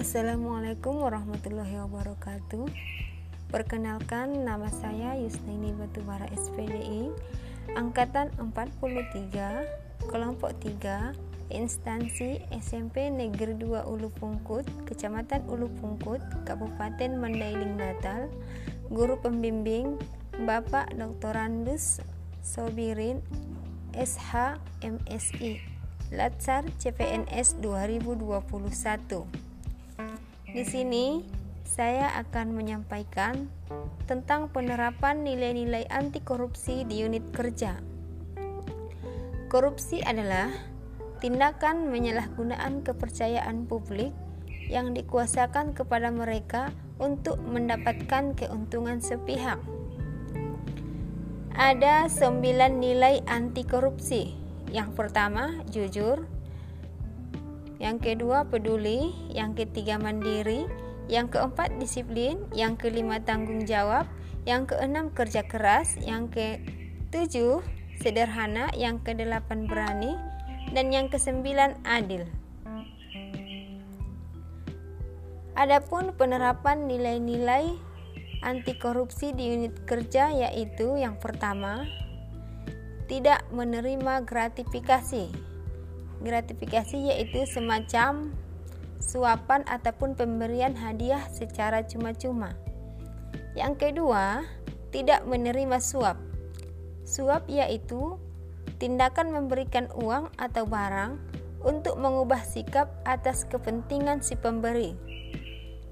[0.00, 2.72] Assalamualaikum warahmatullahi wabarakatuh
[3.52, 7.12] Perkenalkan nama saya Yusnaini Batubara SPDI
[7.76, 17.76] Angkatan 43 Kelompok 3 Instansi SMP Negeri 2 Ulu Pungkut Kecamatan Ulu Pungkut Kabupaten Mandailing
[17.76, 18.32] Natal
[18.88, 20.00] Guru pembimbing
[20.48, 21.36] Bapak Dr.
[21.36, 22.00] Randus
[22.40, 23.20] Sobirin
[23.92, 25.60] SH MSI
[26.08, 29.49] Latsar CPNS 2021
[30.50, 31.22] di sini
[31.62, 33.46] saya akan menyampaikan
[34.10, 37.78] tentang penerapan nilai-nilai anti korupsi di unit kerja.
[39.46, 40.50] Korupsi adalah
[41.22, 44.10] tindakan penyalahgunaan kepercayaan publik
[44.66, 49.58] yang dikuasakan kepada mereka untuk mendapatkan keuntungan sepihak.
[51.54, 54.32] Ada sembilan nilai anti korupsi.
[54.70, 56.22] Yang pertama, jujur,
[57.80, 60.68] yang kedua peduli, yang ketiga mandiri,
[61.08, 64.04] yang keempat disiplin, yang kelima tanggung jawab,
[64.44, 67.64] yang keenam kerja keras, yang ketujuh
[68.04, 70.12] sederhana, yang kedelapan berani,
[70.76, 72.28] dan yang kesembilan adil.
[75.56, 77.74] Adapun penerapan nilai-nilai
[78.40, 81.84] anti korupsi di unit kerja yaitu yang pertama,
[83.08, 85.49] tidak menerima gratifikasi
[86.20, 88.32] Gratifikasi yaitu semacam
[89.00, 92.52] suapan ataupun pemberian hadiah secara cuma-cuma.
[93.56, 94.44] Yang kedua,
[94.92, 96.20] tidak menerima suap.
[97.08, 98.20] Suap yaitu
[98.78, 101.16] tindakan memberikan uang atau barang
[101.60, 104.96] untuk mengubah sikap atas kepentingan si pemberi.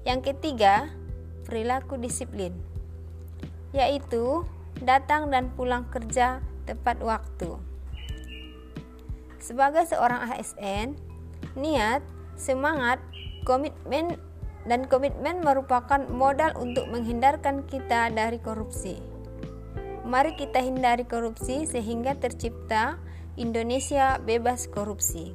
[0.07, 0.89] Yang ketiga,
[1.45, 2.55] perilaku disiplin,
[3.75, 4.45] yaitu
[4.81, 7.68] datang dan pulang kerja tepat waktu.
[9.49, 10.93] Sebagai seorang ASN,
[11.57, 12.05] niat,
[12.37, 13.01] semangat,
[13.49, 14.21] komitmen
[14.69, 19.01] dan komitmen merupakan modal untuk menghindarkan kita dari korupsi.
[20.05, 23.01] Mari kita hindari korupsi sehingga tercipta
[23.41, 25.33] Indonesia bebas korupsi.